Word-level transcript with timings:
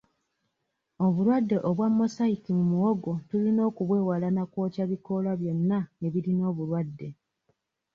Obulwadde 1.05 1.57
obwa 1.69 1.87
Mosaic 1.97 2.43
mu 2.57 2.63
muwogo 2.71 3.11
tulina 3.27 3.63
kubwewala 3.75 4.27
na 4.35 4.43
kwokya 4.51 4.83
bikolo 4.91 5.29
byonna 5.41 5.79
ebirina 6.05 6.43
obulwadde. 6.51 7.09